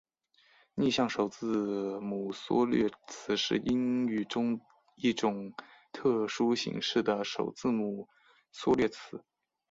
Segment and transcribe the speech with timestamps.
[0.73, 4.59] 逆向首字母缩略词是英语中
[4.95, 5.53] 一种
[5.93, 8.09] 特殊形式的首字母
[8.51, 9.23] 缩略词。